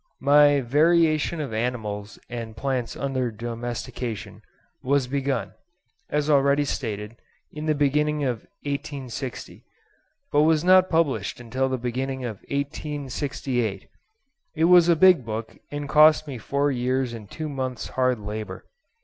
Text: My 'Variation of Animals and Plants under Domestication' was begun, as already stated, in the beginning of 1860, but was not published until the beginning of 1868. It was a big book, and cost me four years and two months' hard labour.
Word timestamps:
My 0.19 0.61
'Variation 0.61 1.39
of 1.39 1.53
Animals 1.53 2.17
and 2.27 2.57
Plants 2.57 2.97
under 2.97 3.29
Domestication' 3.29 4.41
was 4.81 5.05
begun, 5.05 5.53
as 6.09 6.27
already 6.27 6.65
stated, 6.65 7.17
in 7.51 7.67
the 7.67 7.75
beginning 7.75 8.23
of 8.23 8.37
1860, 8.63 9.63
but 10.31 10.41
was 10.41 10.63
not 10.63 10.89
published 10.89 11.39
until 11.39 11.69
the 11.69 11.77
beginning 11.77 12.25
of 12.25 12.37
1868. 12.49 13.89
It 14.55 14.63
was 14.63 14.89
a 14.89 14.95
big 14.95 15.23
book, 15.23 15.57
and 15.69 15.87
cost 15.87 16.27
me 16.27 16.39
four 16.39 16.71
years 16.71 17.13
and 17.13 17.29
two 17.29 17.47
months' 17.47 17.89
hard 17.89 18.17
labour. 18.17 18.65